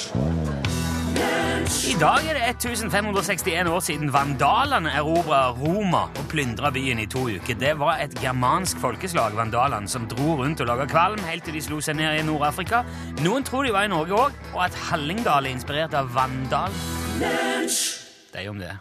[1.94, 7.28] I dag er det 1561 år siden vandalene erobra Roma og plyndra byen i to
[7.30, 7.56] uker.
[7.60, 11.62] Det var et germansk folkeslag, vandalene, som dro rundt og laga kvalm helt til de
[11.64, 12.82] slo seg ned i Nord-Afrika.
[13.22, 16.74] Noen tror de var i Norge òg, og at Hallingdal er inspirert av Vandal.
[17.22, 18.74] Det er om det.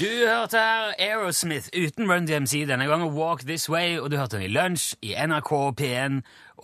[0.00, 4.36] Du hørte her Aerosmith uten Run DMC denne gangen Walk This Way, og du hørte
[4.40, 6.16] den i Lunsj i NRK P1,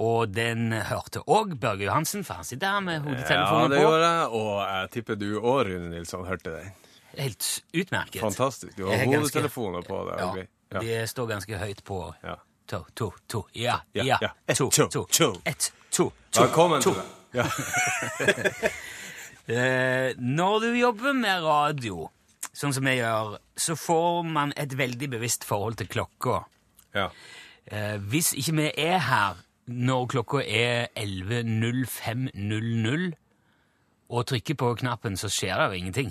[0.02, 3.74] og den hørte òg Børge Johansen, for han sitter her med hodetelefonen på.
[3.74, 6.72] Ja, det gjorde jeg, og jeg tipper du og Rune Nilsson hørte den.
[7.18, 8.20] Helt utmerket.
[8.24, 8.76] Fantastisk.
[8.78, 10.18] Du har er hodetelefoner på deg.
[10.24, 10.46] Ja, okay.
[10.74, 10.82] Ja.
[10.86, 12.34] det står ganske høyt på Ja.
[12.70, 13.44] to, to, to.
[13.54, 14.34] Ja, Ja, ja.
[14.48, 15.04] Et, To, to, to.
[15.06, 15.32] to.
[15.90, 16.42] To, to.
[16.42, 16.94] Velkommen to.
[16.94, 17.08] til deg.
[17.34, 17.46] Ja.
[19.50, 22.04] Eh, når du jobber med radio,
[22.60, 26.44] sånn som jeg gjør, så får man et veldig bevisst forhold til klokka.
[26.94, 27.08] ja.
[27.70, 29.36] Eh, hvis ikke vi er her
[29.70, 33.12] når klokka er 11.05.00
[34.10, 36.10] og trykker på knappen, så skjer det jo ingenting.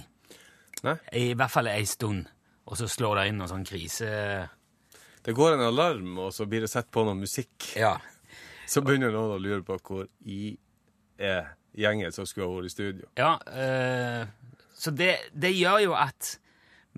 [0.86, 0.96] Nei?
[1.12, 2.28] I hvert fall ei stund.
[2.70, 4.08] Og så slår det inn noen sånn krise...
[5.20, 7.76] Det går en alarm, og så blir det sett på noe musikk.
[7.76, 8.00] Ja.
[8.70, 10.56] Så begynner noen å lure på hvor i
[11.20, 13.10] er gjengen som skulle ha vært i studio.
[13.20, 14.24] ja eh,
[14.80, 16.38] så det, det gjør jo at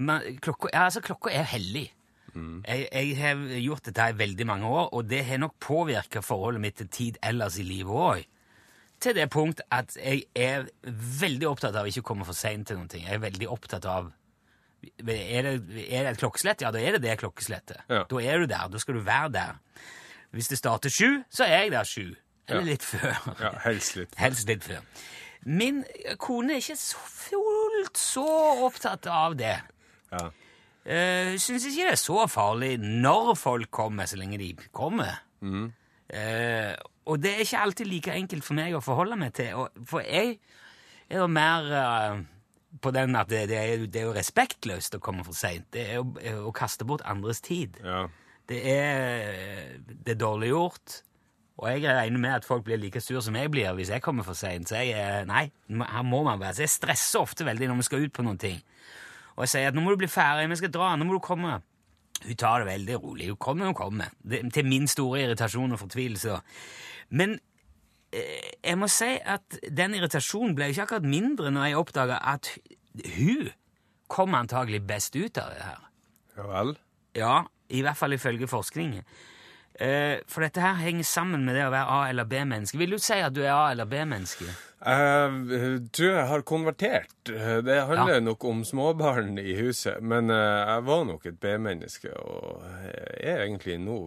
[0.02, 1.88] man, klokka, ja, altså, klokka er hellig.
[2.32, 6.62] Jeg, jeg har gjort dette i veldig mange år, og det har nok påvirka forholdet
[6.64, 8.22] mitt til tid ellers i livet òg.
[9.02, 12.78] Til det punkt at jeg er veldig opptatt av ikke å komme for seint til
[12.80, 13.04] noen ting.
[13.04, 14.12] Jeg er veldig opptatt av
[14.82, 15.56] er det,
[15.92, 16.62] er det et klokkeslett?
[16.64, 17.84] Ja, da er det det klokkeslettet.
[17.90, 18.04] Ja.
[18.10, 18.70] Da er du der.
[18.73, 19.58] Da skal du være der.
[20.34, 22.06] Hvis det starter sju, så er jeg der sju.
[22.48, 22.68] Eller Ja.
[22.72, 23.20] litt før.
[23.42, 24.16] Ja, helst litt.
[24.18, 24.82] Helst litt før.
[25.45, 25.81] Min
[26.22, 28.28] kone er ikke så fullt så
[28.67, 29.58] opptatt av det.
[30.11, 30.28] Ja.
[30.81, 35.21] Uh, syns ikke det er så farlig når folk kommer, så lenge de kommer.
[36.11, 36.73] Eh,
[37.05, 39.54] og det er ikke alltid like enkelt for meg å forholde meg til.
[39.58, 40.38] Og, for jeg
[41.10, 42.21] er jo mer uh,
[42.83, 45.70] på den at det, det, er, det er jo respektløst å komme for seint.
[45.73, 47.80] Det er jo eh, å kaste bort andres tid.
[47.83, 48.08] ja.
[48.49, 50.95] Det er, det er dårlig gjort.
[51.61, 54.26] Og jeg regner med at folk blir like sur som jeg blir hvis jeg kommer
[54.26, 54.70] for seint.
[54.70, 56.55] Så jeg er Nei, her må man være.
[56.58, 58.58] Så jeg stresser ofte veldig når vi skal ut på noen ting.
[59.36, 61.23] Og jeg sier at nå må du bli ferdig, vi skal dra, nå må du
[61.23, 61.60] komme.
[62.22, 63.30] Hun tar det veldig rolig.
[63.30, 64.11] Hun kommer, hun kommer.
[64.22, 66.39] Det, til min store irritasjon og fortvilelse.
[67.17, 67.38] Men
[68.14, 72.52] eh, jeg må si at den irritasjonen ble ikke akkurat mindre når jeg oppdaga at
[73.16, 73.52] hun
[74.11, 75.83] kom antagelig best ut av det her.
[76.38, 76.73] ja vel?
[77.16, 77.36] Ja,
[77.72, 79.05] i hvert fall ifølge forskningen.
[79.81, 82.77] Eh, for dette her henger sammen med det å være A- eller B-menneske.
[82.77, 84.45] Vil du si at du er A- eller B-menneske?
[84.81, 87.15] Jeg tror jeg har konvertert.
[87.25, 92.61] Det handler nok om småbarn i huset, men eh, jeg var nok et B-menneske, og
[93.21, 93.97] er egentlig nå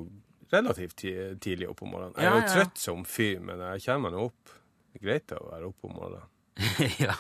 [0.55, 0.97] relativt
[1.43, 2.15] tidlig oppe om morgenen.
[2.19, 2.53] Jeg er jo ja.
[2.55, 4.55] trøtt som fyr, men jeg kommer nå opp.
[4.95, 6.31] Det er greit å være oppe om morgenen.
[7.03, 7.15] ja.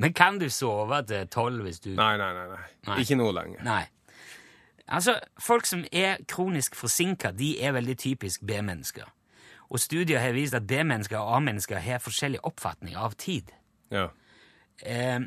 [0.00, 2.46] Men kan du sove til tolv hvis du Nei, nei, nei.
[2.48, 2.62] nei.
[2.88, 2.96] Nei.
[3.04, 3.60] Ikke nå lenger.
[3.66, 3.82] Nei.
[4.88, 9.08] Altså, folk som er kronisk forsinka, de er veldig typisk B-mennesker.
[9.70, 13.52] Og studier har vist at B-mennesker og A-mennesker har forskjellig oppfatning av tid.
[13.90, 14.08] Ja.
[14.82, 15.20] Eh,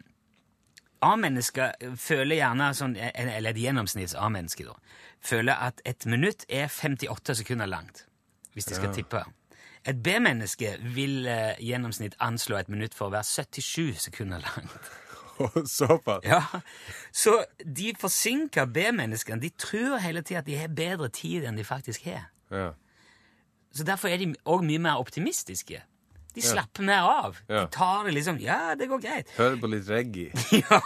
[1.02, 4.78] A-mennesker føler gjerne sånn, eller et gjennomsnitts A-menneske da,
[5.22, 8.06] føler at et minutt er 58 sekunder langt,
[8.54, 9.24] hvis de skal tippe.
[9.88, 14.90] Et B-menneske vil eh, gjennomsnitt anslå et minutt for å være 77 sekunder langt.
[15.78, 16.26] Såpass.
[16.26, 16.42] Ja,
[17.12, 21.66] Så de forsinka B-menneskene de tror hele tida at de har bedre tid enn de
[21.68, 22.30] faktisk har.
[22.52, 22.72] Ja.
[23.76, 25.84] Så derfor er de òg mye mer optimistiske.
[26.38, 27.38] De slapper mer av.
[27.50, 27.64] Ja.
[27.66, 29.30] De tar det liksom Ja, det går greit.
[29.38, 30.32] Hører på litt reggae.
[30.62, 30.82] Ja,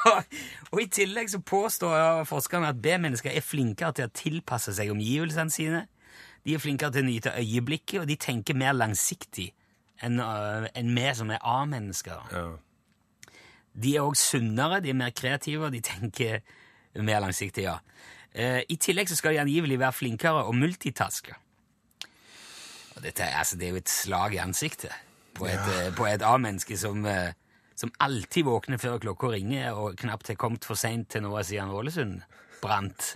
[0.71, 5.51] og I tillegg så påstår forskerne at B-mennesker er flinkere til å tilpasse seg omgivelsene
[5.51, 5.81] sine.
[6.47, 9.51] De er flinkere til å nyte øyeblikket, og de tenker mer langsiktig
[10.01, 12.31] enn uh, enn vi som er A-mennesker.
[12.33, 12.45] Ja.
[13.73, 16.41] De er òg sunnere, de er mer kreative, og de tenker
[16.99, 17.77] mer langsiktig, ja.
[18.31, 21.35] Eh, I tillegg så skal de angivelig være flinkere og multitaske.
[22.95, 24.91] Og dette er, altså, det er jo et slag i ansiktet
[25.35, 26.07] på et, ja.
[26.11, 27.31] et A-menneske som, eh,
[27.75, 31.71] som alltid våkner før klokka ringer, og knapt har kommet for seint til noe siden
[31.71, 32.21] Ålesund
[32.61, 33.15] brant.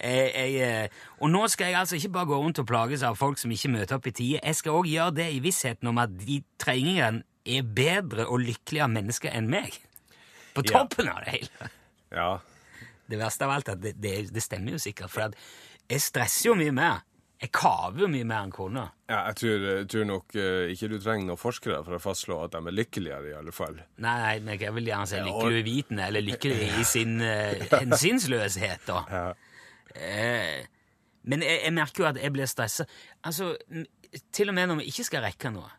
[0.00, 3.18] Jeg, jeg, eh, og nå skal jeg altså ikke bare gå rundt og plages av
[3.18, 4.38] folk som ikke møter opp i tide.
[4.40, 8.88] Jeg skal òg gjøre det i vissheten om at de trengingene er bedre og lykkeligere
[8.92, 9.76] mennesker enn meg.
[10.54, 10.80] På Ja.
[10.80, 11.70] toppen av det hele.
[12.12, 12.30] ja.
[13.10, 15.10] Det verste av alt er at det, det, det stemmer jo sikkert.
[15.10, 15.32] For
[15.90, 17.00] jeg stresser jo mye mer
[17.40, 18.82] Jeg kaver jo mye mer enn kona.
[19.08, 22.36] Ja, jeg tror, jeg tror nok eh, ikke du trenger noen forskere for å fastslå
[22.44, 23.78] at de er lykkeligere, i alle fall.
[23.96, 27.64] Nei, nei, men jeg vil gjerne si Ja, lykkelig uvitende, eller lykkelig i sin uh,
[27.80, 29.00] hensynsløshet, da.
[29.08, 29.24] Ja.
[29.96, 30.66] Uh,
[31.32, 32.84] men jeg, jeg merker jo at jeg blir stressa.
[33.24, 33.54] Altså,
[34.36, 35.72] til og med når vi ikke skal rekke noe,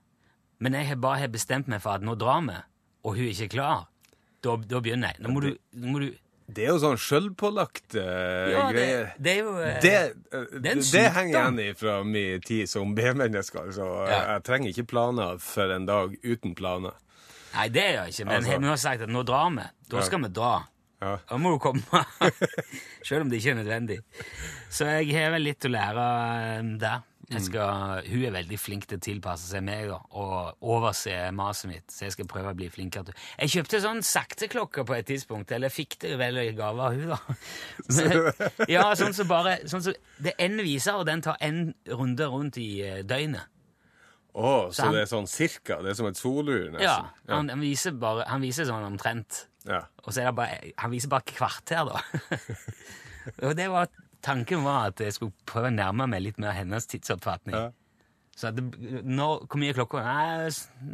[0.61, 2.57] men jeg har bare har bestemt meg for at nå drar vi,
[3.03, 3.87] og hun er ikke klar,
[4.45, 5.23] da, da begynner jeg.
[5.25, 6.11] Nå må du, nå må du
[6.51, 8.01] Det er jo sånn sjølpålagt uh,
[8.51, 9.03] Ja, det, greie.
[9.23, 9.93] det er jo uh, Det,
[10.33, 13.61] uh, det det, henger igjen fra min tid som B-menneske.
[13.61, 13.85] Altså.
[14.09, 14.17] Ja.
[14.35, 16.97] Jeg trenger ikke planer for en dag uten planer.
[17.53, 19.67] Nei, det gjør jeg ikke, men Altså- vi har sagt at nå drar vi.
[19.91, 20.03] Da Ja.
[20.09, 20.51] skal vi dra.
[21.01, 21.15] Ja.
[21.29, 22.03] Da må du komme.
[23.07, 23.99] Selv om det ikke er nødvendig.
[24.69, 26.03] Så jeg har vel litt å lære
[26.59, 26.99] eh, der.
[27.31, 31.69] Jeg skal, hun er veldig flink til å tilpasse seg meg da, og overse maset
[31.71, 35.53] mitt, så jeg skal prøve å bli flinkere Jeg kjøpte sånn sakteklokke på et tidspunkt,
[35.55, 37.19] eller fikk det vel i gave av hun da.
[37.95, 41.71] Men, ja, sånn som bare sånn så, Det er én viser, og den tar en
[41.87, 43.47] runde rundt i eh, døgnet.
[44.31, 45.81] Å, så han- det er sånn cirka?
[45.83, 46.85] Det er som et solur, nesten?
[46.87, 49.45] Ja, han, han, viser bare, han viser sånn omtrent.
[49.67, 49.83] Ja.
[50.05, 51.99] Og så er det bare, han viser bare kvarter, da.
[53.45, 53.91] og det var,
[54.23, 57.55] tanken var at jeg skulle prøve å nærme meg litt mer hennes tidsoppfatning.
[57.57, 57.69] Ja.
[58.37, 58.63] Så at det,
[59.05, 60.01] når, hvor mye er klokka?
[60.01, 60.49] Nei,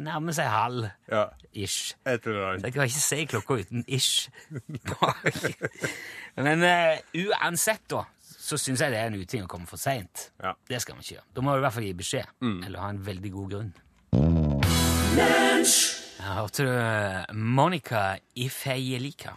[0.08, 1.22] nærmer seg halv, ja.
[1.54, 1.94] ish.
[2.04, 2.64] Et eller Så annet.
[2.66, 4.28] jeg kan ikke si klokka uten ish.
[4.90, 5.38] bak.
[6.44, 10.28] Men uh, uansett, da, så syns jeg det er en uting å komme for seint.
[10.42, 10.52] Ja.
[10.68, 11.28] Det skal vi ikke gjøre.
[11.38, 12.34] Da må du i hvert fall gi beskjed,
[12.66, 13.72] eller ha en veldig god grunn.
[15.18, 18.02] Jeg hørte du Monica
[18.36, 19.36] Ifejelika.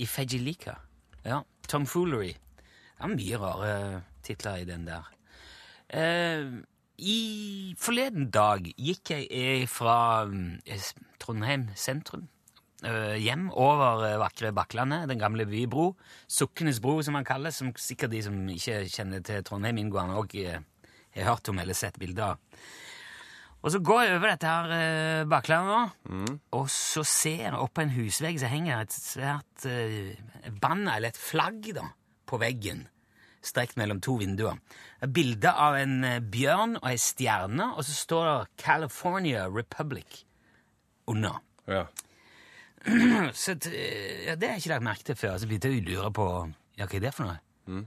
[0.00, 0.78] Ifejelika.
[1.24, 1.42] Ja.
[1.70, 2.32] Tomfoolery.
[2.94, 3.72] Det er mye rare
[4.24, 5.08] titler i den der.
[5.90, 6.44] Eh,
[7.04, 9.96] I forleden dag gikk jeg eh, fra
[10.64, 12.28] eh, Trondheim sentrum
[12.86, 15.90] eh, hjem over vakre Bakklandet, den gamle bybro.
[16.30, 20.38] Sukkenes bro, som man kaller som sikkert de som ikke kjenner til Trondheim inngående, òg
[21.14, 22.64] har hørt om eller sett bilder av.
[23.64, 27.84] Og så går jeg over dette her Bakklandet, nå, og så ser jeg opp på
[27.84, 30.18] en husvegg så henger et svært eh,
[30.60, 31.86] banner, eller et flagg, da,
[32.26, 32.86] på veggen,
[33.44, 34.60] strekt mellom to vinduer.
[35.04, 40.24] Er bilde av en eh, bjørn og ei stjerne, og så står det 'California Republic'
[41.06, 41.40] under.
[41.68, 41.84] Ja.
[43.32, 45.38] Så ja, det har jeg ikke lagt merke til før.
[45.38, 46.26] Så begynte jeg å lure på
[46.76, 47.38] ja, hva er det for noe.
[47.66, 47.84] Mm.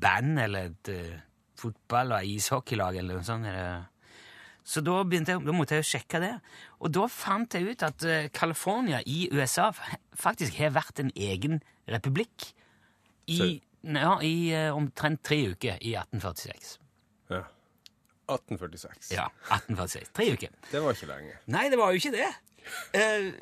[0.00, 1.18] Band eller et uh,
[1.60, 3.48] fotball- og ishockeylag eller noe sånt.
[3.50, 3.84] Eller.
[4.64, 6.32] Så da, jeg, da måtte jeg jo sjekke det.
[6.80, 9.68] Og da fant jeg ut at uh, California i USA
[10.16, 12.52] faktisk har vært en egen republikk
[13.26, 16.78] i, ja, i eh, omtrent tre uker i 1846.
[17.30, 17.42] ja.
[18.32, 19.10] 1846.
[19.12, 20.12] Ja, 1846.
[20.14, 20.48] Tre uker.
[20.70, 21.34] Det var ikke lenge.
[21.52, 22.28] Nei, det var jo ikke det.
[22.94, 23.32] Eh,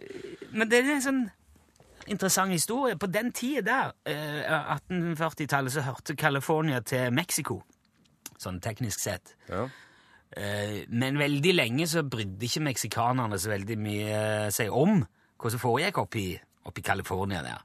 [0.56, 1.20] men det er en sånn
[2.10, 2.96] interessant historie.
[2.98, 7.62] På den tida der, eh, 1840-tallet, så hørte California til Mexico,
[8.38, 9.36] sånn teknisk sett.
[9.48, 9.68] Ja.
[10.36, 15.04] Eh, men veldig lenge så brydde ikke meksikanerne så veldig mye seg om
[15.40, 17.62] hva som foregikk oppi, oppi California der.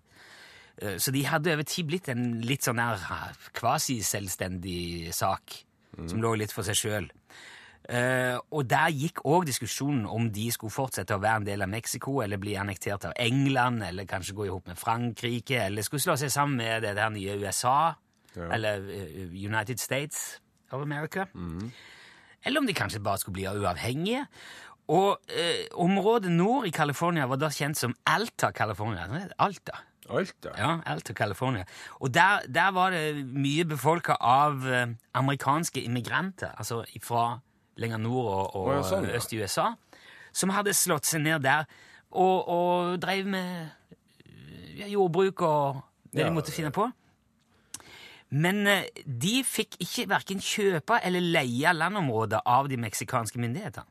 [0.81, 5.63] Eh, Så de hadde over tid blitt en litt sånn her kvasiselvstendig sak,
[6.07, 7.09] som lå litt for seg sjøl.
[7.85, 11.69] Uh, og der gikk òg diskusjonen om de skulle fortsette å være en del av
[11.69, 16.01] Mexico, eller bli annektert av England, eller kanskje gå i hop med Frankrike, eller skulle
[16.01, 17.93] slå seg sammen med det der nye USA,
[18.35, 18.49] Ja.
[18.51, 20.39] eller eh, United States
[20.71, 21.27] of America.
[22.43, 24.25] Eller om de kanskje bare skulle bli uavhengige.
[24.93, 29.07] Og eh, området nord i California var da kjent som Alta, California.
[29.41, 29.79] Alta.
[30.09, 30.51] Alta?
[30.57, 31.65] Ja, Alta, California.
[31.99, 37.39] Og der, der var det mye befolka av eh, amerikanske immigranter, altså fra
[37.81, 39.17] lenger nord og, og ja, sånn, ja.
[39.17, 39.71] øst i USA,
[40.35, 41.65] som hadde slått seg ned der
[42.15, 43.65] og, og drev med
[44.77, 45.81] ja, jordbruk og
[46.13, 46.85] det Ja, de måtte finne på.
[48.35, 53.89] Men eh, de fikk ikke verken kjøpe eller leie landområder av de meksikanske myndighetene.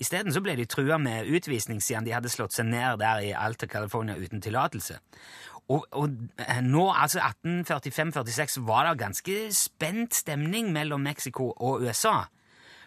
[0.00, 3.32] Isteden så ble de trua med utvisning siden de hadde slått seg ned der i
[3.36, 4.96] Alta, California uten tillatelse.
[5.70, 12.24] Og, og eh, nå, altså 1845-46, var det ganske spent stemning mellom Mexico og USA.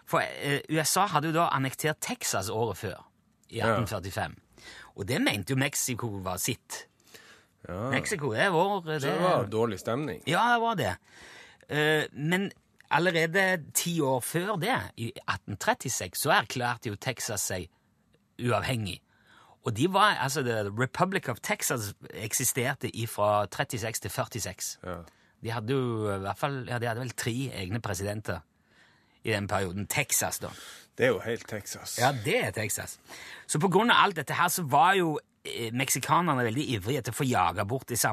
[0.09, 3.05] For eh, USA hadde jo da annektert Texas året før,
[3.49, 4.35] i 1845.
[4.97, 6.87] Og det mente jo Mexico var sitt.
[7.69, 7.87] Ja.
[7.93, 10.19] Mexico er vår Så det var dårlig stemning.
[10.27, 10.95] ja, det var det.
[11.71, 12.51] Uh, men
[12.93, 17.67] allerede ti år før det, i 1836, så erklærte jo Texas seg
[18.41, 18.99] uavhengig.
[19.63, 24.79] Og de var, altså, The Republic of Texas eksisterte fra 36 til 46.
[24.83, 24.97] Ja.
[25.43, 28.39] De hadde jo i hvert fall, ja, de hadde vel tre egne presidenter
[29.23, 29.87] i den perioden.
[29.87, 30.49] Texas, da.
[30.97, 31.97] Det er jo helt Texas.
[31.99, 32.99] Ja, det er Texas.
[33.47, 35.15] Så på grunn av alt dette her, så var jo
[35.75, 38.07] meksikanerne er veldig ivrige etter å få jaga bort disse,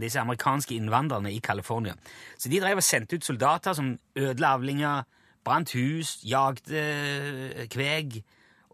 [0.00, 1.94] disse amerikanske innvandrerne i California.
[2.36, 5.06] Så de drev og sendte ut soldater som ødela avlinger,
[5.44, 8.20] brant hus, jagde eh, kveg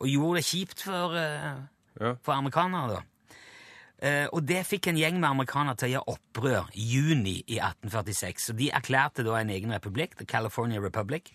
[0.00, 1.54] og gjorde det kjipt for, eh,
[2.00, 2.14] Ja.
[2.22, 2.88] for amerikanere.
[2.96, 3.02] da.
[3.98, 7.56] Eh, og det fikk en gjeng med amerikanere til å gjøre opprør i juni i
[7.58, 8.50] 1846.
[8.50, 11.32] Så de erklærte da en egen republikk, The California Republic.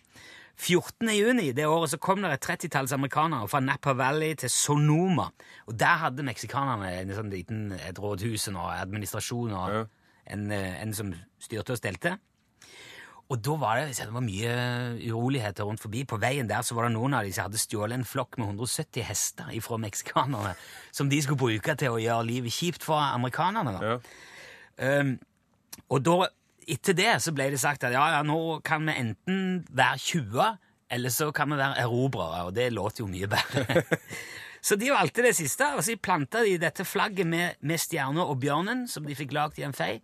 [0.58, 1.10] 14.
[1.15, 5.29] juni det året så kom det et trettitalls amerikanere fra Napa Valley til Sonoma.
[5.67, 9.86] Og der hadde meksikanerne en sånn liten, et rådhus og administrasjon og Ja.
[10.27, 12.17] en, eh, en som styrte og stelte.
[13.31, 14.53] Og da var det, det var mye
[15.08, 16.03] uroligheter rundt forbi.
[16.03, 18.48] På veien der så var det noen av de som hadde stjålet en flokk med
[18.50, 20.55] 170 hester fra meksikanerne,
[20.91, 23.79] som de skulle bruke til å gjøre livet kjipt for amerikanerne.
[23.81, 25.00] Ja.
[25.00, 25.13] Um,
[25.89, 26.27] og da,
[26.71, 30.45] etter det så ble det sagt at ja, ja, nå kan vi enten være 20,
[30.91, 33.83] eller så kan vi være erobrere, og det låter jo mye bedre.
[34.67, 38.39] så de valgte det siste, og så planta de dette flagget med, med stjerna og
[38.43, 39.97] bjørnen, som de fikk lagd i en fei,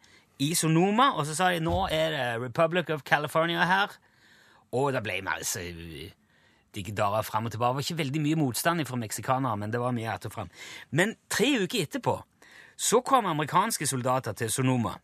[0.43, 3.97] i Sonoma, og så sa de nå er det Republic of California her,
[4.75, 5.63] og det ble vi altså
[6.75, 7.71] diggedarer fram og tilbake.
[7.71, 10.49] Det var ikke veldig mye motstand fra meksikanere, men det var mye att og fram.
[10.89, 12.23] Men tre uker etterpå
[12.77, 14.97] så kom amerikanske soldater til Sonoma.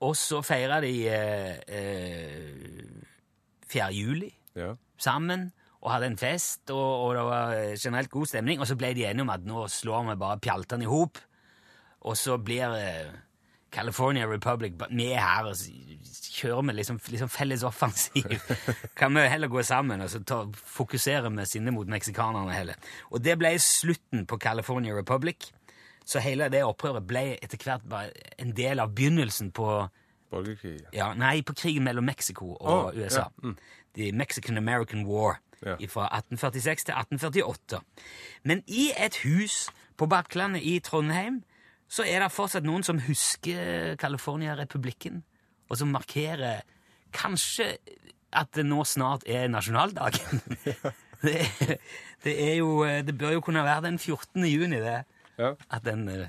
[0.00, 3.02] Og så feira de eh, eh,
[3.72, 3.90] 4.
[3.94, 4.74] juli ja.
[4.98, 5.50] sammen
[5.82, 8.60] og hadde en fest, og, og det var generelt god stemning.
[8.62, 11.18] Og så ble de enige om at nå slår vi bare pjaltene i hop,
[12.06, 13.14] og så blir eh,
[13.72, 15.56] California Republic Vi med her, og
[16.32, 18.24] kjører med liksom, liksom felles offensiv.
[18.98, 22.74] kan vi heller gå sammen og så ta, fokusere med sinne mot meksikanerne heller.
[23.10, 25.52] Og det ble slutten på California Republic.
[26.04, 29.88] Så hele det opprøret ble etter hvert bare en del av begynnelsen på
[30.32, 30.80] Borgerkrig.
[30.96, 33.26] ja, Nei, på krigen mellom Mexico og oh, USA.
[33.28, 33.56] ja, mm.
[33.94, 35.76] The Mexican-American War Ja.
[35.86, 37.80] fra 1846 til 1848.
[38.44, 41.42] Men i et hus på Bakklandet i Trondheim
[41.88, 45.22] så er det fortsatt noen som husker California-republikken,
[45.70, 46.62] og som markerer
[47.12, 47.76] kanskje
[48.32, 50.40] at det nå snart er nasjonaldagen.
[51.26, 51.46] det,
[52.24, 54.42] det er jo Det bør jo kunne være den 14.
[54.48, 55.04] juni, det.
[55.38, 55.52] Ja.
[55.70, 56.26] At den eh,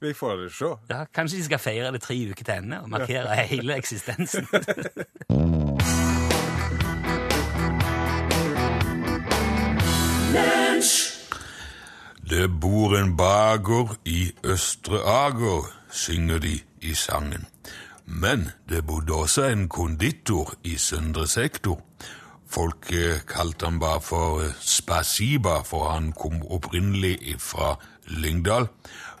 [0.00, 0.74] Vi får se.
[0.90, 4.46] ja, Kanskje de skal feire det tre uker til ende og markere hele eksistensen.
[12.28, 17.46] Det bor en bager i Østre Ager, synger de i sangen.
[18.04, 21.80] Men det bodde også en konditor i Søndre Sektor.
[22.48, 27.74] Folk eh, kalte han bare for eh, Spasiba, for han kom opprinnelig fra
[28.08, 28.68] Lyngdal.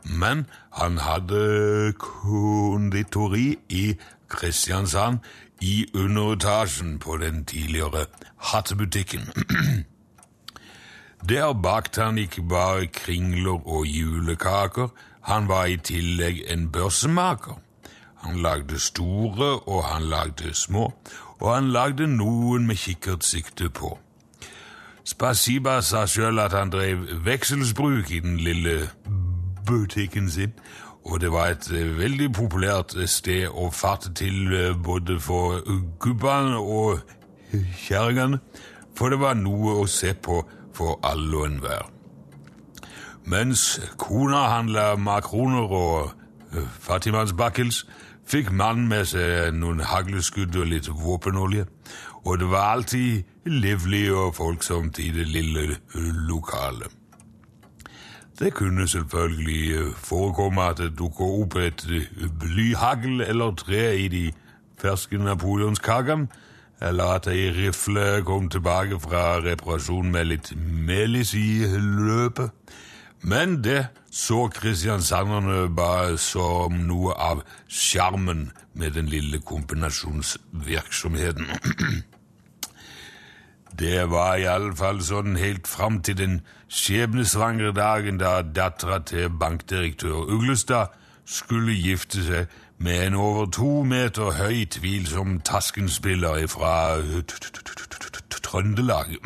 [0.04, 3.96] Men han hadde konditori i
[4.28, 5.18] Kristiansand,
[5.60, 9.28] i underetasjen på den tidligere hattebutikken.
[11.28, 14.88] Der bakte han ikke bare kringler og julekaker,
[15.20, 17.58] han var i tillegg en børsemaker.
[18.22, 20.92] Han lagde store, og han lagde små,
[21.38, 23.98] og han lagde noen med kikkertsikte på.
[25.08, 28.90] Spasiba sa sjøl at han drev vekselsbruk i den lille
[29.66, 30.52] butikken sin,
[31.04, 35.62] og det var et eh, veldig populært eh, sted å farte til eh, både for
[35.98, 37.00] gubbene og
[37.86, 38.42] kjerringene,
[38.98, 40.42] for det var noe å se på
[40.76, 41.88] for alle og enhver.
[43.24, 46.12] Mens kona handla makroner og
[46.84, 47.86] fattigmannsbakkels,
[48.28, 51.64] fikk mannen med seg noen hagleskudd og litt våpenolje,
[52.28, 55.76] og det var alltid livlig og folksomt i det lille
[56.28, 56.90] lokalet.
[58.38, 61.86] Det kunne selvfølgelig forekomme at det dukket opp et
[62.40, 64.32] blyhagl eller tre i de
[64.80, 66.28] ferske napoleonskakene,
[66.80, 70.52] eller at ei rifle kom tilbake fra reparasjon med litt
[70.86, 72.54] melis i løpet.
[73.22, 81.46] Men det så kristiansanderne bare som noe av sjarmen med den lille kombinasjonsvirksomheten.
[83.76, 86.40] Det var iallfall sånn helt fram til den
[86.72, 90.94] skjebnesvangre dagen da dattera til bankdirektør Uglestad
[91.28, 96.96] skulle gifte seg med en over to meter høy, tvilsom Taskenspiller fra
[98.42, 99.18] Trøndelag.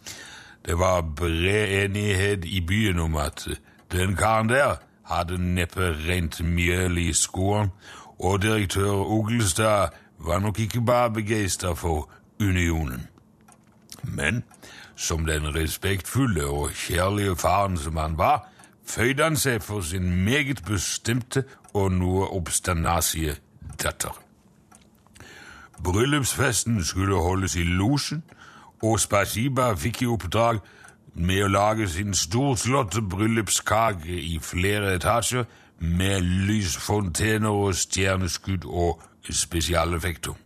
[0.66, 3.48] Det var bred enighet i byen om at
[3.92, 4.76] den karen der
[5.08, 7.70] hadde neppe rent mjøl i skoene,
[8.18, 13.08] og direktør Uglestad var nok ikke bare begeistra for unionen.
[14.02, 14.42] Men
[14.96, 18.48] som den respektfulle og kjærlige faren som han var,
[18.86, 23.36] føyde han seg for sin meget bestemte og noe obstanasie
[23.82, 24.12] datter.
[25.84, 28.22] Bryllupsfesten skulle holdes i losjen,
[28.82, 30.60] og Spasiba fikk i oppdrag
[31.14, 35.48] med å lage sin storslåtte bryllupskake i flere etasjer
[35.80, 40.36] med lysfontener og stjerneskudd og spesialeffekter.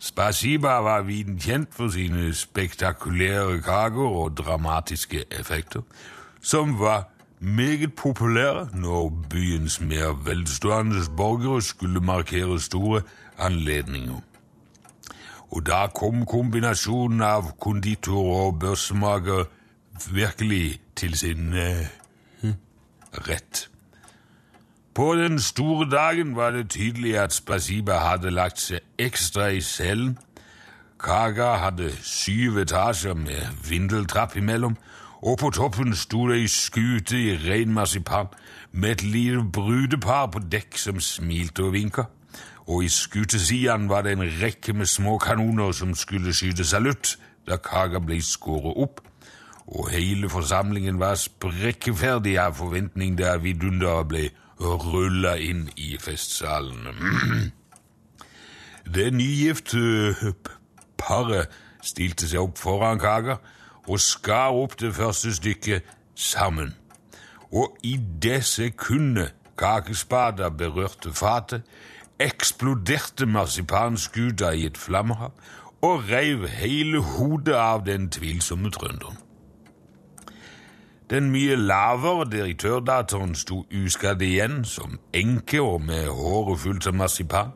[0.00, 5.82] Spasiba var viden kjent for sine spektakulære kaker og dramatiske effekter,
[6.42, 13.02] som var meget populære når byens mer velstående borgere skulle markere store
[13.38, 14.20] anledninger.
[15.50, 19.44] Og da kom kombinasjonen av konditor og børsemaker
[20.12, 21.86] virkelig til sin eh,
[23.28, 23.68] rett.
[24.94, 30.16] På den store dagen var det tydelig at Spasiba hadde lagt seg ekstra i cellen.
[31.00, 34.74] Kaga hadde syv etasjer med vindeltrapp imellom,
[35.22, 38.32] og på toppen sto det ei skute i ren marsipan
[38.72, 42.08] med et lite brudepar på dekk som smilte og vinka.
[42.66, 47.14] Og i skutesidene var det en rekke med små kanoner som skulle skyte salutt
[47.46, 49.00] da Kaga ble skåret opp,
[49.70, 54.28] og hele forsamlingen var sprekkeferdig av forventning da vidunderet ble
[54.60, 56.88] rulla inn i festsalen.
[58.94, 59.80] Det nygifte
[60.98, 61.52] paret
[61.86, 63.38] stilte seg opp foran kaka
[63.86, 66.74] og skar opp det første stykket sammen.
[67.52, 71.62] Og i det sekundet kakespada berørte fatet,
[72.20, 75.32] eksploderte marsipanskuta i et flammehav
[75.86, 79.19] og reiv hele hodet av den tvilsomme trønderen.
[81.10, 87.50] Den mye lavere direktørdatteren sto uskadd igjen, som enke og med håret fullt av marsipan,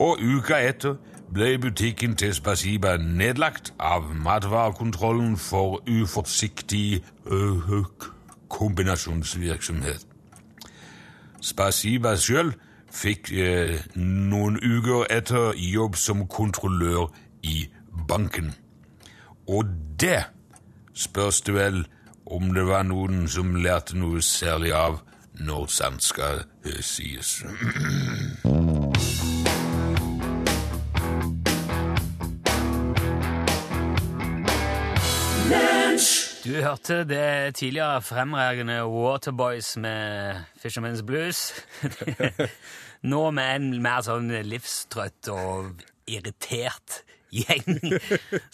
[0.00, 0.94] og uka etter
[1.34, 7.02] ble butikken til Spasiba nedlagt av matvarekontrollen for uforsiktig
[8.48, 10.06] kombinasjonsvirksomhet.
[11.44, 12.54] Spasiba sjøl
[12.88, 17.12] fikk eh, noen uker etter jobb som kontrollør
[17.44, 17.68] i
[18.08, 18.54] banken.
[19.44, 19.68] Og
[20.00, 20.24] det
[20.96, 21.84] spørs det vel
[22.30, 25.00] om det var noen som lærte noe særlig av
[25.38, 26.42] når sant skal
[26.84, 27.38] sies.
[36.44, 41.52] Du hørte det tidligere fremragende Waterboys med Fisherman's Blues.
[43.10, 47.98] Nå med en mer sånn livstrøtt og irritert gjeng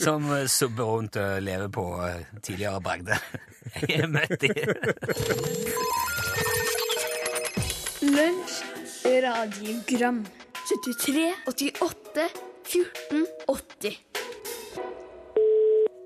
[0.01, 1.85] som subber rundt og lever på
[2.43, 3.21] tidligere bragder.
[3.89, 4.55] Jeg har møtt dem.
[8.15, 8.59] Lunsj,
[9.25, 10.25] radiogram
[10.65, 12.29] 73, 88,
[12.65, 13.99] 14, 80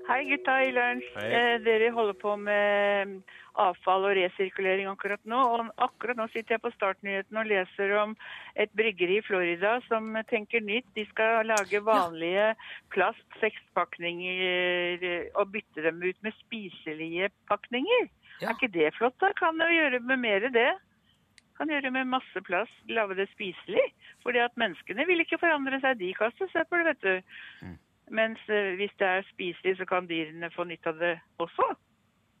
[0.09, 1.09] Hei gutta i lunsj.
[1.21, 3.19] Eh, dere holder på med
[3.59, 5.39] avfall og resirkulering akkurat nå.
[5.39, 8.15] Og akkurat nå sitter jeg på Startnyhetene og leser om
[8.59, 10.87] et bryggeri i Florida som tenker nytt.
[10.95, 12.53] De skal lage vanlige
[12.93, 18.09] plast sekspakninger eh, og bytte dem ut med spiselige pakninger.
[18.39, 18.49] Ja.
[18.49, 19.33] Er ikke det flott, da?
[19.35, 20.71] Kan jo gjøre med mer det.
[21.59, 23.83] Kan gjøre med masse plast, lage det spiselig.
[24.23, 27.15] Fordi at menneskene vil ikke forandre seg, de kaster søppel, vet du.
[28.09, 31.67] Mens eh, hvis det er spiselig, så kan dyrene få nytte av det også.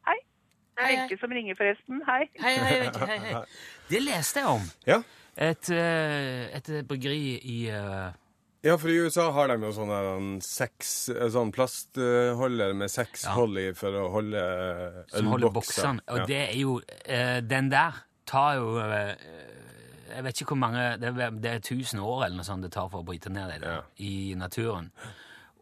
[0.07, 0.15] Hei.
[0.15, 0.68] Det er Hei, hei.
[0.79, 2.01] Wenche som ringer, forresten.
[2.07, 2.29] Hei.
[2.39, 3.43] Hei, hei, hei, hei, hei.
[3.91, 4.65] Det leste jeg om.
[4.87, 5.01] Ja.
[5.39, 8.09] Et, eh, et bryggeri i uh...
[8.65, 10.89] ja, for i USA har de jo sånne um, seks,
[11.31, 13.35] sånn plastholder med seks Ja.
[13.37, 15.85] hold i for å holde eh, som holder ølbokser.
[15.85, 16.03] boksene.
[16.11, 16.25] Og Ja.
[16.27, 19.13] det er jo uh, Den der tar jo uh,
[20.09, 22.71] Jeg vet ikke hvor mange Det er, det er 1000 år eller noe sånt det
[22.75, 23.81] tar for å bryte ned det der, Ja.
[23.97, 24.91] i naturen.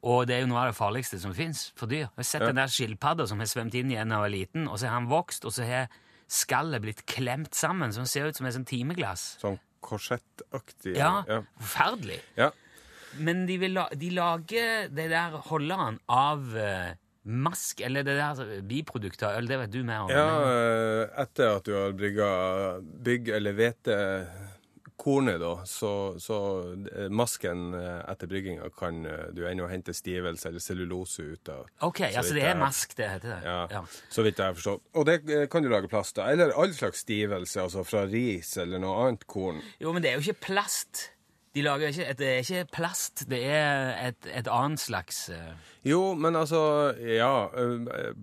[0.07, 2.05] Og det er jo noe av det farligste som fins for dyr.
[2.05, 2.47] Jeg har sett Ja.
[2.51, 4.95] den der skilpadda som har svømt inn igjen da jeg var liten, og så har
[5.01, 5.89] han vokst, og så har
[6.27, 9.37] skallet blitt klemt sammen, så han ser ut som et sånt timeglass.
[9.41, 10.95] Sånn korsettaktig.
[10.97, 11.41] Ja, ja.
[11.59, 12.21] forferdelig.
[12.37, 12.51] Ja.
[13.17, 16.93] Men de, vil de lager det der holderen av eh,
[17.27, 20.11] mask, eller det der biproduktet av øl, det vet du mer om.
[20.11, 22.27] Ja, eh, etter at du har brygga
[23.07, 23.57] bygg eller
[24.97, 26.37] hvetekornet, da, så, så
[26.95, 31.67] eh, masken eh, etter brygginga kan eh, du ennå hente stivelse eller cellulose ut av.
[31.85, 33.41] Ok, Så altså det er jeg- mask det heter det.
[33.45, 33.83] Ja, Ja.
[34.09, 34.81] så vidt jeg har forstått.
[34.95, 36.29] Og det kan du lage plast av.
[36.29, 39.61] Eller all slags stivelse, altså fra ris eller noe annet korn.
[39.79, 41.11] Jo, men det er jo ikke plast.
[41.57, 45.53] De lager ikke, det er ikke plast, det er et, et annet slags eh,
[45.87, 46.59] Jo, men altså
[47.01, 47.47] Ja.
[47.49, 48.13] eh,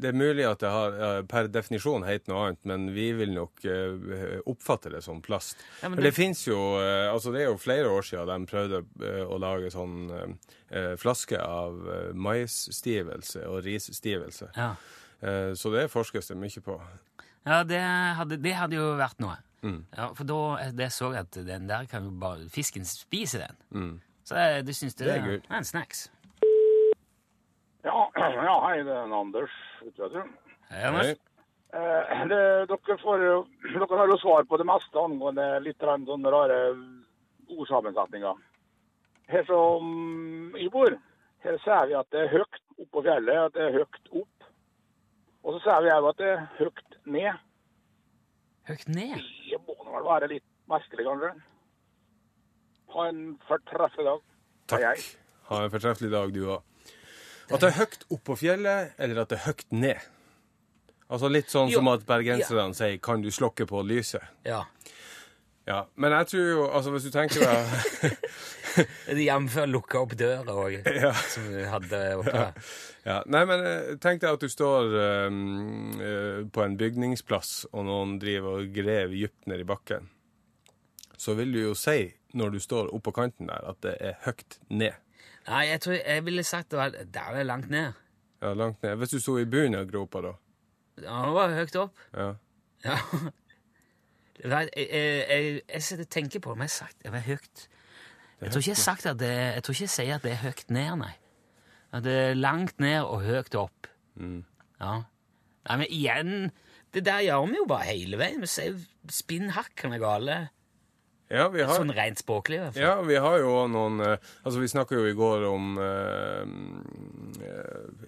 [0.00, 3.64] Det er mulig at det har per definisjon heter noe annet, men vi vil nok
[3.68, 5.58] eh, oppfatte det som plast.
[5.82, 6.60] Ja, men For det- det fins jo
[7.10, 8.80] Altså, det er jo flere år siden de prøvde
[9.26, 10.38] å lage sånn
[11.02, 11.74] flaske av
[12.14, 14.50] maisstivelse og risstivelse.
[14.56, 14.74] Ja,
[15.54, 16.80] Så det forskes det mye på.
[17.46, 17.80] ja det,
[18.16, 19.36] hadde, det hadde jo vært noe.
[19.62, 19.82] Mm.
[19.96, 23.56] Ja, For da det så jeg at den der kan jo bare Fisken spiser den.
[23.70, 24.00] Mm.
[24.24, 26.10] Så jeg, du syns det, Det er er en snacks.
[27.84, 28.06] Ja,
[28.48, 29.56] Ja, hei, det er en Anders.
[29.82, 30.22] Vet du.
[30.70, 31.16] Hei, Anders.
[31.72, 33.24] Eh, det, dere, får,
[33.74, 36.58] dere har jo svar på det meste angående litt sånne rare
[37.50, 38.46] ordsammensetninger.
[39.30, 40.96] Her som jeg bor,
[41.44, 44.48] her ser vi at det er høyt opp på fjellet, at det er høyt opp.
[45.44, 47.46] Og så ser vi òg at det er høyt ned.
[48.70, 49.16] Høyt ned.
[49.50, 51.30] Det må vel være litt merkelig, kanskje.
[52.94, 54.22] Ha en fortreffelig dag.
[54.70, 55.04] Takk.
[55.50, 56.92] Ha en fortreffelig dag, du òg.
[57.50, 60.08] At det er høyt opp på fjellet, eller at det er høyt ned.
[61.10, 64.22] Altså Litt sånn Jo, som at bergenserne sier 'kan du slokke på lyset'?
[64.46, 64.64] Ja.
[65.70, 69.56] Ja, Men jeg tror jo altså Hvis du tenker deg Jf.
[69.70, 71.12] lukka opp døra òg, Ja.
[71.30, 72.70] som du hadde oppe der.
[73.06, 74.94] ja, Nei, men eh, tenk deg at du står
[75.28, 75.38] um,
[76.00, 80.08] uh, på en bygningsplass, og noen driver og graver dypt ned i bakken.
[81.20, 84.58] Så vil du jo si, når du står oppå kanten der, at det er høyt
[84.70, 84.94] ned.
[85.50, 87.92] Nei, jeg tror jeg ville sagt det var Der er langt ned.
[88.40, 88.96] Ja, langt ned.
[89.02, 90.34] Hvis du sto i bunnen av gropa, da.
[91.02, 92.06] Ja, det var høyt opp.
[92.16, 92.30] Ja.
[92.86, 92.96] Ja.
[94.40, 97.68] Jeg, jeg, jeg, tenker på men jeg har sagt det høyt.
[98.40, 100.44] Jeg tror ikke jeg sagt at det, jeg tror ikke jeg sier at det er
[100.44, 101.12] høyt ned, nei.
[101.92, 103.90] At det er langt ned og høyt opp.
[104.16, 104.94] Ja.
[105.68, 106.32] Nei, men igjen,
[106.94, 108.40] det der gjør vi jo bare hele veien.
[108.40, 108.78] Vi sier
[109.12, 110.38] spinn hakkende gale.
[111.30, 112.82] ja, vi har Sånn rent språklig, i hvert fall.
[112.82, 116.46] Ja, vi har jo noen eh, Altså, vi snakka jo i går om uh,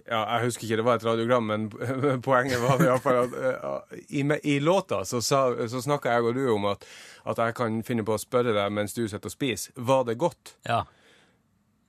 [0.09, 1.69] Ja, jeg husker ikke, det var et radiogram, men
[2.27, 6.43] poenget var iallfall at uh, i, i låta så, sa- så snakka jeg og du
[6.55, 6.83] om at,
[7.25, 10.19] at jeg kan finne på å spørre deg mens du sitter og spiser, var det
[10.19, 10.57] godt?
[10.67, 10.83] Ja,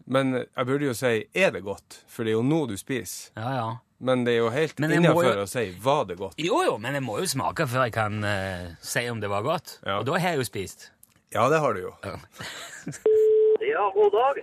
[0.05, 3.31] Men jeg burde jo si er det godt, for det er jo nå du spiser.
[3.39, 3.55] ja.
[3.61, 3.71] ja.
[4.03, 6.33] Men det er jo helt innafor jo- å si var det godt.
[6.43, 9.45] Jo, jo, men jeg må jo smake før jeg kan uh, si om det var
[9.45, 9.77] godt.
[9.85, 10.01] Ja.
[10.01, 10.89] Og da har jeg jo spist.
[11.31, 11.93] Ja, det har du jo.
[13.63, 14.41] Ja, god dag.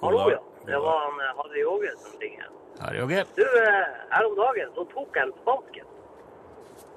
[0.00, 0.40] Hallo, ja.
[0.66, 2.48] Det var han eh, Harry Åge som ringer.
[2.82, 3.34] Ja, det er ok.
[3.36, 5.90] Du, eh, her om dagen så tok jeg en spansken.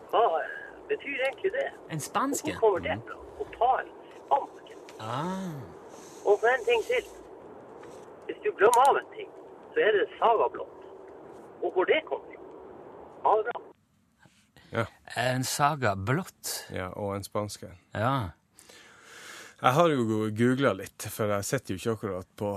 [0.09, 0.23] Hva
[0.89, 1.67] betyr egentlig det?
[1.93, 2.53] En spanske?
[2.53, 3.17] Hvor kommer det fra?
[3.41, 4.79] Å ta en spansken?
[4.99, 5.59] Ah.
[6.25, 7.11] Og så en ting til.
[8.25, 9.29] Hvis du glemmer av en ting,
[9.75, 10.87] så er det sagablått.
[11.61, 12.41] Og hvor det kommer fra?
[13.27, 13.65] Ha det bra.
[15.15, 16.65] En saga blått.
[16.73, 17.69] Ja, og en spanske.
[17.93, 18.15] Ja.
[19.61, 22.49] Jeg har jo googla litt, for jeg sitter jo ikke akkurat på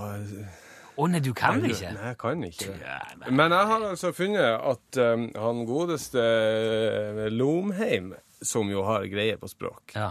[0.98, 1.92] Å nei, du kan det ikke?
[1.94, 3.28] Nei, jeg kan ikke det.
[3.30, 9.38] Men jeg har altså funnet at um, han godeste eh, Lomheim, som jo har greie
[9.38, 10.10] på språk, Ja.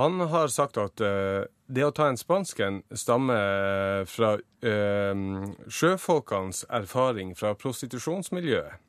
[0.00, 5.24] han har sagt at uh, det å ta en spansken stammer fra uh,
[5.70, 8.80] sjøfolkenes erfaring fra prostitusjonsmiljøet.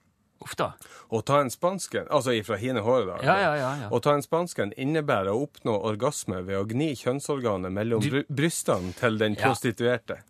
[0.41, 0.71] Uff da.
[1.13, 3.89] Å ta en spansken, altså ifra hine håredager, Ja, ja, ja, ja.
[3.93, 8.23] å ta en spansken innebærer å oppnå orgasme ved å gni kjønnsorganet mellom du...
[8.25, 10.23] brystene til den prostituerte.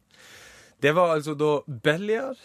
[0.82, 2.38] Det var altså da Bellier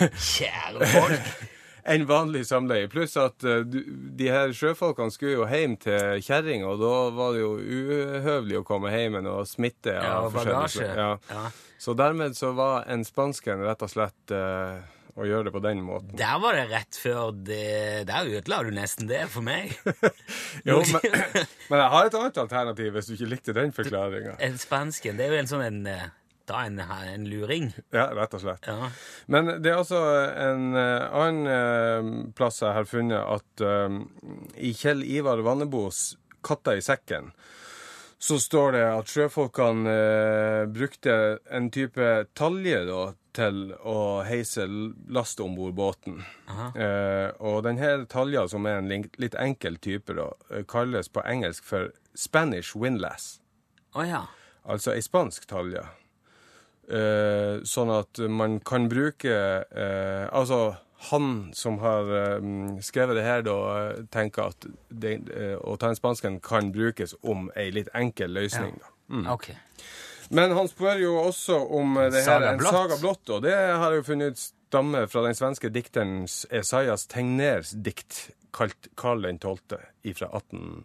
[0.00, 1.26] Kjære folk.
[1.84, 2.88] enn vanlig samleie.
[2.90, 7.42] Pluss at uh, de her sjøfolkene skulle jo hjem til kjerring, og da var det
[7.42, 9.96] jo uhøvelig å komme hjem med noe smitte.
[9.96, 10.88] Ja, av og bagasje.
[10.88, 11.10] Ja.
[11.32, 11.44] Ja.
[11.82, 14.78] Så dermed så var en spansken rett og slett uh,
[15.18, 16.14] å gjøre det på den måten.
[16.16, 19.74] Der var det rett før det Der ødela du nesten det for meg.
[20.68, 21.02] Jo, men,
[21.70, 24.36] men jeg har et annet alternativ hvis du ikke likte den forklaringa.
[24.38, 25.80] En Spansken, det er jo en sånn en
[26.50, 27.70] Da en, en luring.
[27.94, 28.66] Ja, rett og slett.
[28.66, 28.90] Ja.
[29.30, 30.00] Men det er altså
[30.32, 33.98] en eh, annen eh, plass jeg har funnet at eh,
[34.58, 37.30] i Kjell Ivar Vannebos 'Katta i sekken'
[38.22, 41.14] så står det at sjøfolkene eh, brukte
[41.50, 43.00] en type talje da,
[43.34, 44.66] til å heise
[45.10, 46.20] last om bord båten.
[46.46, 50.28] Eh, og denne talja, som er en litt enkel type, da,
[50.70, 53.40] kalles på engelsk for Spanish windlass.
[53.96, 54.28] Oh, ja.
[54.62, 55.82] Altså ei spansk talje.
[56.88, 60.74] Eh, sånn at man kan bruke eh, Altså,
[61.12, 62.48] han som har eh,
[62.82, 63.58] skrevet det her, da,
[64.12, 68.76] tenker at det, eh, å ta en spansken kan brukes om ei litt enkel løsning,
[68.82, 68.90] da.
[69.34, 69.56] Okay.
[70.32, 73.90] Men han spør jo også om det her, Saga en saga blått, og det har
[73.92, 79.76] jeg jo funnet ut stammer fra den svenske dikteren Esaias Tegners dikt kalt Karl 12.
[80.16, 80.84] fra 18...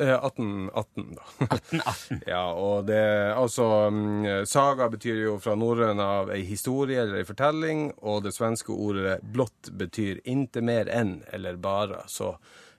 [0.00, 1.26] eh, 1818, da.
[1.46, 2.20] 1818.
[2.32, 3.02] Ja, og det
[3.34, 8.34] Altså, mm, saga betyr jo fra norrøn av ei historie eller ei fortelling, og det
[8.36, 12.36] svenske ordet blått betyr inte mer enn eller bare, så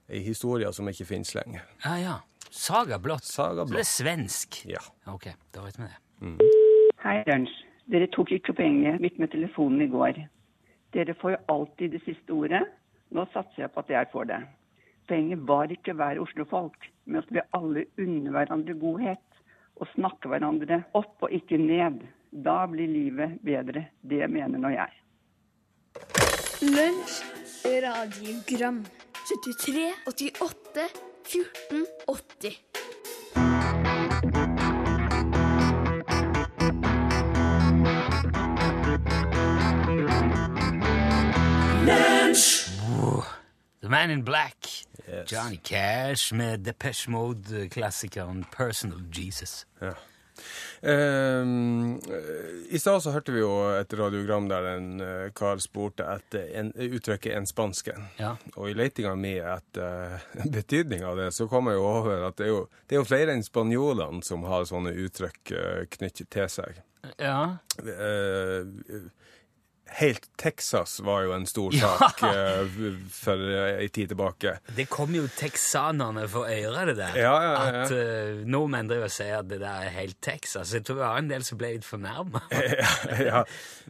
[0.10, 1.65] ei historie som ikke finnes lenger.
[1.86, 2.18] Ja, ja.
[2.50, 3.24] Saga blått.
[3.30, 4.63] Saga Så det er svensk.
[4.65, 4.82] Ja.
[5.08, 5.98] Ok, da vet vi det.
[7.04, 7.65] Hei, Lunsj.
[7.89, 10.20] Dere tok ikke poenget mitt med telefonen i går.
[10.94, 12.62] Dere får jo alltid det siste ordet.
[13.13, 14.39] Nå satser jeg på at jeg får det.
[15.10, 19.39] Poenget var ikke å være Oslo-folk, men at vi alle unner hverandre godhet
[19.82, 22.04] og snakker hverandre opp og ikke ned.
[22.30, 23.88] Da blir livet bedre.
[24.06, 24.93] Det mener nå jeg.
[26.62, 27.24] Lunsj,
[27.65, 28.84] radiogram
[29.26, 30.89] 73, 88,
[31.26, 32.69] 14, 80
[43.89, 44.86] The Man in Black.
[45.25, 49.65] Johnny Cash med Depeche Mode-klassikeren Personal Jesus.
[49.80, 49.93] Ja.
[50.82, 52.02] Um,
[52.69, 53.49] I stad så hørte vi jo
[53.80, 58.06] et radiogram der en uh, kar spurte etter en, uttrykket 'en spansken'.
[58.19, 58.36] Ja.
[58.56, 62.38] Og i letinga mi etter uh, betydninga av det, så kom jeg jo over at
[62.38, 66.30] det er jo, det er jo flere enn spanjolene som har sånne uttrykk uh, knyttet
[66.30, 66.84] til seg.
[67.17, 67.58] Ja.
[67.80, 68.65] Eh,
[69.97, 72.32] helt Texas var jo en stor sak ja.
[73.13, 73.43] for
[73.80, 74.56] ei tid tilbake.
[74.75, 77.17] Det kom jo texanerne for øre, det der.
[77.19, 77.84] Ja, ja, ja.
[77.84, 80.73] At uh, nordmenn driver og sier at det der er helt Texas.
[80.75, 82.43] Jeg tror det var en del som ble litt fornærma.
[83.32, 83.43] ja,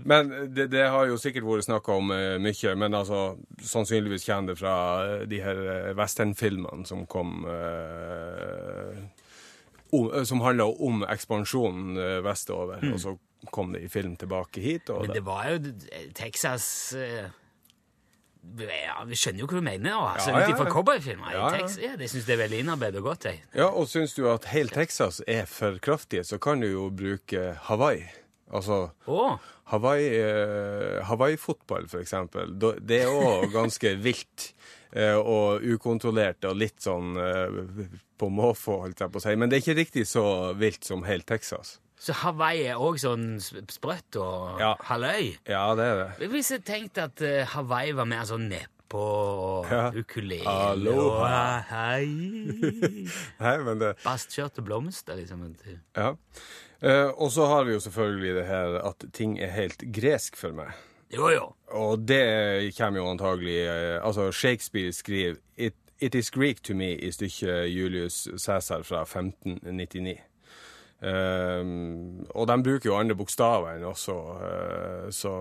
[0.04, 3.24] men det, det har jo sikkert vært snakka om uh, mye, men altså,
[3.62, 8.98] sannsynligvis kommer det fra eh, de her eh, westernfilmene som kom uh,
[9.92, 13.18] om, eh, Som handla om ekspansjonen eh, vestover, og så
[13.52, 14.90] kom det i film tilbake hit.
[14.90, 15.60] Men det var jo
[16.18, 17.30] Texas eh,
[18.60, 19.96] ja, Vi skjønner jo hva du mener.
[20.14, 20.70] Altså, Ja, ja, ja.
[20.72, 21.32] cowboyfilmer.
[21.36, 21.68] Ja, ja.
[21.84, 23.26] Ja, det syns jeg er veldig innarbeidet og godt.
[23.30, 23.44] Jeg.
[23.56, 27.54] Ja, og syns du at helt Texas er for kraftige, så kan du jo bruke
[27.68, 28.06] Hawaii.
[28.52, 29.36] Altså oh.
[29.70, 32.56] Hawaii-fotball, Hawaii-fotball, for eksempel.
[32.60, 34.54] Det er òg ganske vilt.
[34.92, 37.14] eh, og ukontrollert og litt sånn
[38.18, 39.36] på måfå, holdt jeg på å si.
[39.38, 40.24] Men det er ikke riktig så
[40.58, 41.78] vilt som helt Texas.
[42.00, 44.74] Så Hawaii er òg sånn sprøtt og Ja.
[44.88, 45.34] halvøy?
[45.48, 46.30] Ja, det er det.
[46.32, 49.90] Hvis jeg tenkte at eh, Hawaii var mer sånn nedpå og Ja.
[49.92, 51.58] ukulele Aloha.
[51.58, 52.06] og hei
[53.44, 55.44] Nei, men det Bastkjørt og blomster, liksom.
[55.98, 56.14] Ja.
[56.82, 60.54] Eh, og så har vi jo selvfølgelig det her at ting er helt gresk for
[60.56, 60.72] meg.
[61.12, 61.54] Jo, jo.
[61.76, 66.94] Og det kommer jo antagelig eh, Altså, Shakespeare skriver It, It is Greek to me
[66.96, 70.16] i stykket Julius Cæsar fra 1599.
[71.00, 75.34] Um, og de bruker jo andre bokstaver enn også, eh, så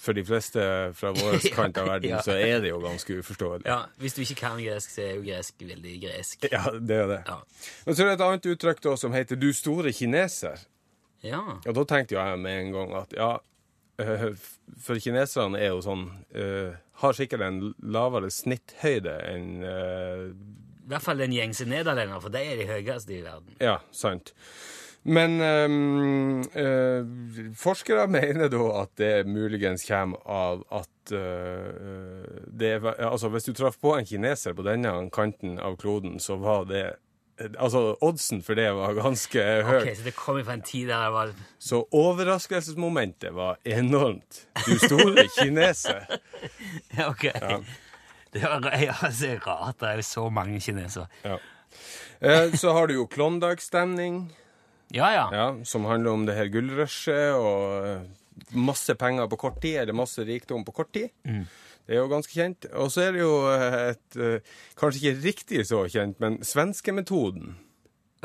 [0.00, 0.62] for de fleste
[0.96, 2.22] fra vår kant av verden Ja.
[2.24, 3.66] så er det jo ganske uforståelig.
[3.68, 6.48] Ja, Hvis du ikke kan gresk, så er jo gresk veldig gresk.
[6.50, 7.20] Ja, det er det.
[7.28, 7.36] Ja.
[7.86, 10.66] Men så er det et annet uttrykk da som heter 'du store kineser'.
[11.22, 11.42] Ja.
[11.66, 13.30] Og da tenkte jeg med en gang at ja,
[14.00, 14.30] eh,
[14.80, 21.02] for kineserne er jo sånn uh, Har sikkert en lavere snitthøyde enn uh, I hvert
[21.04, 23.54] fall den gjengse nederlender, for de er de høyeste i verden.
[23.60, 24.32] Ja, sant.
[25.02, 32.88] Men ehm, eh, forskere mener da at det muligens kommer av at eh, det er,
[33.08, 36.90] Altså, hvis du traff på en kineser på denne kanten av kloden, så var det
[37.40, 39.78] Altså, oddsen for det var ganske høy.
[39.78, 44.42] Ok, Så det kom fra en tid der det var Så overraskelsesmomentet var enormt.
[44.66, 46.04] Du store kineser.
[46.98, 47.22] Ja, ok.
[48.32, 49.80] Det var altså, rart.
[49.80, 51.06] Det er jo så mange kinesere.
[51.24, 51.38] Ja.
[52.20, 54.30] Eh, så har du jo Klondyke-stemning,
[54.90, 55.26] Ja, ja.
[55.32, 60.24] ja, som handler om det her gullrushet og masse penger på kort tid, eller masse
[60.26, 61.10] rikdom på kort tid.
[61.24, 62.66] Det er jo ganske kjent.
[62.78, 67.56] Og så er det jo et eh, Kanskje ikke riktig så kjent, men svenskemetoden.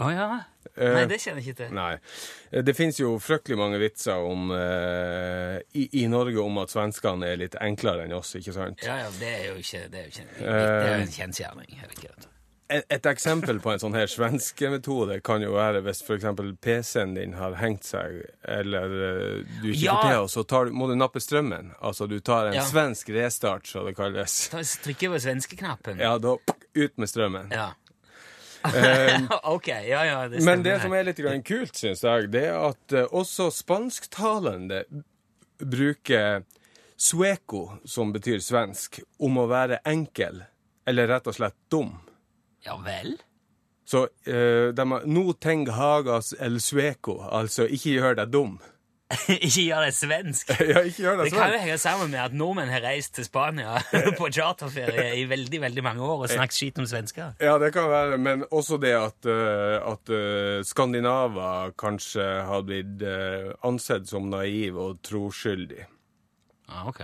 [0.01, 0.28] Å ja?
[0.75, 1.73] Eh, Nei, det kjenner jeg ikke til.
[1.78, 1.93] Nei.
[2.51, 7.30] Eh, Det fins jo fryktelig mange vitser om, eh, i, i Norge om at svenskene
[7.32, 8.84] er litt enklere enn oss, ikke sant?
[8.86, 11.78] Ja, ja, det er jo ikke Det er jo, ikke, det er jo en kjensgjerning.
[12.67, 16.25] Et, eksempel på en sånn her svenskemetode kan jo være hvis f.eks.
[16.65, 19.95] PC-en din har hengt seg, eller eh, du ikke Ja.
[19.99, 21.75] får til, og så tar, må du nappe strømmen.
[21.80, 22.63] Altså du tar en Ja.
[22.65, 24.49] svensk restart, så det kalles.
[24.49, 25.99] Ta Trykke på svenskeknappen.
[26.01, 26.38] Ja, da
[26.75, 27.51] ut med strømmen.
[27.54, 27.67] Ja.
[28.65, 32.47] Eh, ok, ja, ja, det men det som er litt grann kult, syns jeg, det
[32.49, 34.82] er at eh, også spansktalende
[35.62, 36.41] bruker
[36.97, 40.41] sueco, som betyr svensk, om å være enkel,
[40.88, 41.93] eller rett og slett dum.
[42.65, 43.15] Ja vel?
[43.86, 48.56] Så uh, de har no teng hagas el sueco, altså ikke gjør deg dum.
[49.30, 50.49] ikke gjør det svensk.
[50.71, 51.65] ja, ikke gjør deg Det kan jo svensk.
[51.67, 53.78] henge sammen med at nordmenn har reist til Spania
[54.19, 57.36] på charterferie i veldig veldig mange år og snakket skit om svensker.
[57.38, 63.06] Ja, det kan være, men også det at, uh, at uh, skandinaver kanskje har blitt
[63.06, 65.86] eh, ansett som naiv og troskyldig.
[66.65, 67.01] Ja, ok.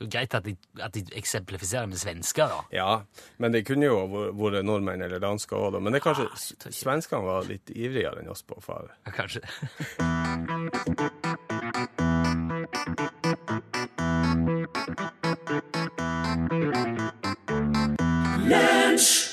[0.00, 2.60] Det er greit at de, at de eksemplifiserer med svensker, da.
[2.72, 3.02] Ja,
[3.38, 5.80] men det kunne jo vært- nordmenn eller dansker òg, da.
[5.84, 8.96] Men det er kanskje Ah, svenskene var litt ivrigere enn oss på å fare.
[9.04, 9.44] Ja, Kanskje.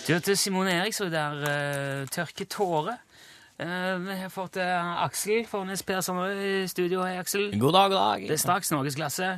[0.08, 3.00] Du hørte Simone Eriksrud der uh, tørke tårer.
[3.60, 7.02] Eh, vi har fått eh, Aksel Fornes Persson i studio.
[7.02, 7.48] Hei, Aksel.
[7.58, 8.26] God dag, god dag.
[8.30, 9.30] Det er straks norgesklasse.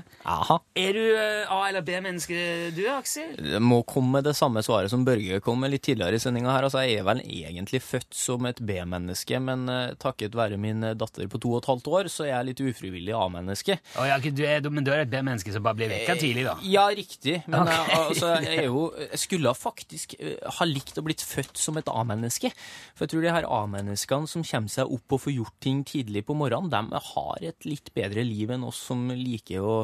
[0.76, 2.42] Er du eh, A- eller B-menneske
[2.76, 3.38] du, Aksel?
[3.40, 6.68] Det må komme det samme svaret som Børge kom med litt tidligere i sendinga her.
[6.68, 9.64] Altså, jeg er vel egentlig født som et B-menneske, men
[10.04, 13.16] takket være min datter på to og et halvt år, så er jeg litt ufrivillig
[13.16, 13.80] A-menneske.
[13.96, 16.58] Oh, ja, du er, men du er et B-menneske som bare blir vekka tidlig, da?
[16.68, 17.38] Ja, riktig.
[17.48, 17.80] Men okay.
[17.80, 20.20] jeg, altså, jeg, jo, jeg skulle faktisk
[20.60, 22.52] ha likt å blitt født som et A-menneske.
[23.00, 26.26] For jeg tror de her A-menneskene som kommer seg opp og får gjort ting tidlig
[26.26, 29.78] på morgenen, de har et litt bedre liv enn oss som liker å,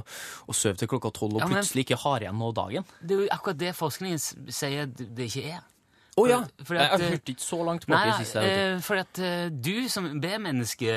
[0.48, 2.84] å sove til klokka tolv og Ja, men- plutselig ikke har igjen noe dagen.
[3.02, 5.64] Det er jo akkurat det forskningen sier det ikke er.
[6.16, 6.42] Å ja!
[6.64, 8.44] Fordi jeg at, har eh, hørt ikke så langt i nei, siste.
[8.48, 10.94] uh, for at uh, du som B-menneske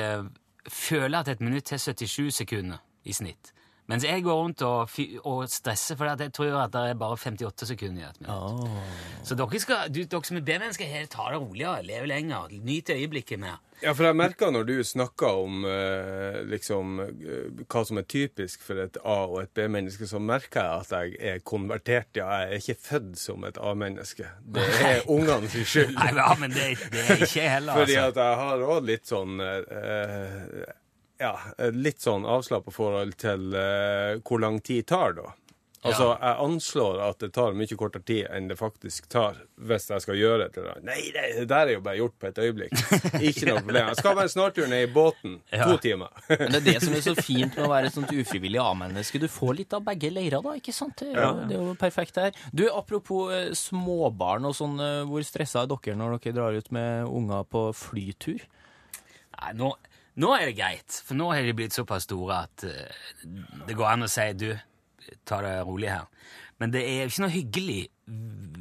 [0.69, 3.51] føler at et minutt har 77 sekunder i snitt.
[3.89, 4.91] Mens jeg går rundt og,
[5.25, 8.91] og stresser for at jeg tror at det er bare 58 sekunder i et minutt.
[9.25, 12.91] Så dere, skal, du, dere som er B-mennesker, her, ta det roligere, leve lenger, nyt
[12.93, 13.57] øyeblikket mer.
[13.79, 18.65] Ja, for jeg merka når du snakka om eh, liksom eh, hva som er typisk
[18.65, 22.11] for et A- og et B-menneske, så merka jeg at jeg er konvertert.
[22.19, 24.27] Ja, jeg er ikke født som et A-menneske.
[24.43, 25.95] Det er ungene sin skyld.
[25.95, 28.11] Nei, ja, men det, det er ikke heller, Fordi altså.
[28.11, 30.75] at jeg har òg litt sånn eh,
[31.19, 31.33] Ja,
[31.75, 35.33] litt sånn avslappa forhold til uh, hvor lang tid tar, da.
[35.79, 40.03] Altså, jeg anslår at det tar mye kortere tid enn det faktisk tar hvis jeg
[40.03, 40.87] skal gjøre et eller annet.
[40.89, 42.73] Nei, det, det der er jo bare gjort på et øyeblikk.
[43.29, 43.87] Ikke noe problem.
[43.93, 45.37] Jeg skal bare snartur ned i båten.
[45.55, 45.69] Ja.
[45.69, 46.11] To timer.
[46.41, 49.23] Men det er det som er så fint med å være et sånt ufrivillig A-menneske.
[49.23, 50.99] Du får litt av begge leirer, da, ikke sant?
[50.99, 52.35] Det er, jo, det er jo perfekt her.
[52.51, 56.73] Du, apropos eh, småbarn og sånn, eh, hvor stressa er dere når dere drar ut
[56.75, 58.43] med unger på flytur?
[59.39, 59.71] Nei, nå,
[60.19, 62.97] nå er det greit, for nå har de blitt såpass store at eh,
[63.67, 64.49] det går an å si du,
[65.27, 66.07] ta det rolig her.
[66.59, 67.81] Men det er jo ikke noe hyggelig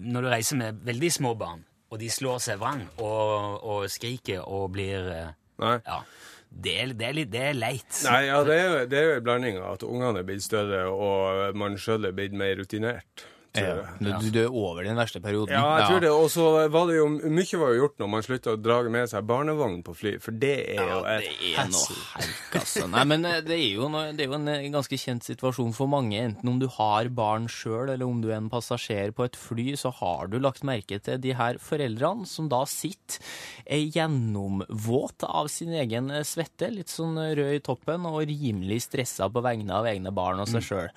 [0.08, 4.44] når du reiser med veldig små barn, og de slår seg vrang og, og skriker
[4.44, 5.78] og blir eh, Nei.
[5.86, 6.02] Ja.
[6.48, 7.88] Det er, det er litt Det er leit.
[8.06, 10.84] Nei, ja, det er det er jo en blanding av at ungene er blitt større,
[10.88, 13.26] og man sjøl er blitt mer rutinert.
[13.56, 13.84] Jeg.
[13.98, 15.54] Du, du, er over den verste perioden.
[15.56, 16.10] Ja, jeg tror det.
[16.12, 19.08] Og så var det jo Mye var jo gjort når man slutta å dra med
[19.10, 22.84] seg barnevogn på fly, for det er jo Ja, et det er noe herk, altså.
[22.92, 25.72] Nei, men eh, det er, jo noe, det er jo en eh, ganske kjent situasjon
[25.76, 26.18] for mange.
[26.20, 29.70] Enten om du har barn sjøl, eller om du er en passasjer på et fly,
[29.80, 33.22] så har du lagt merke til de her foreldrene som da sitter
[33.68, 39.30] er gjennomvåt av sin egen eh, svette, litt sånn rød i toppen, og rimelig stressa
[39.32, 40.92] på vegne av egne barn og seg sjøl.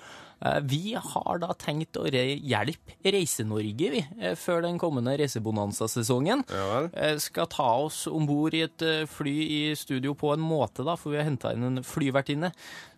[0.66, 6.44] Vi har da tenkt å hjelpe Reise-Norge, vi, eh, før den kommende reisebonanza-sesongen.
[6.50, 6.80] Ja.
[6.94, 10.86] Eh, skal ta oss om bord i et eh, fly i studio på en måte,
[10.88, 12.52] da, for vi har henta inn en flyvertinne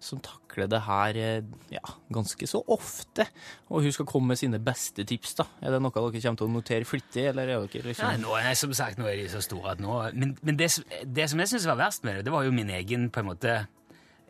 [0.04, 3.28] som takler det her eh, ja, ganske så ofte.
[3.70, 5.36] Og hun skal komme med sine beste tips.
[5.40, 5.48] da.
[5.62, 8.36] Er det noe dere kommer til å notere flittig, eller er dere Nei, liksom nå
[8.40, 10.72] er, som sagt, nå er de så store at nå Men, men det,
[11.04, 13.32] det som jeg syns var verst med det, det var jo min egen på en
[13.34, 13.56] måte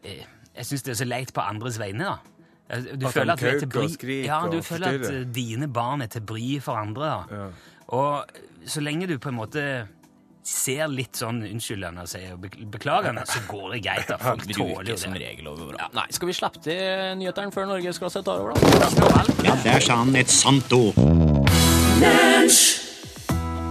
[0.04, 0.24] eh,
[0.54, 2.33] Jeg syns det er så leit på andres vegne, da.
[2.70, 6.08] Du At føler at du er til bry Ja, du føler at dine barn er
[6.08, 7.50] til bry for andre, da.
[7.94, 8.26] Og
[8.66, 9.66] så lenge du på en måte
[10.44, 12.36] ser litt sånn unnskyldende og sier
[12.72, 14.08] beklagende, så går det greit.
[14.10, 14.18] da.
[14.20, 15.48] Folk tåler jo som regel
[15.80, 19.24] Ja, Nei, skal vi slippe til nyhetene før norgesklasse tar over, da?
[19.48, 21.00] Ja, der sa han et sant ord.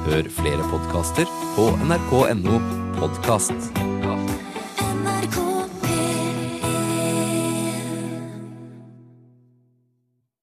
[0.03, 2.61] Hør flere podkaster på nrk.no
[2.99, 4.42] podkast.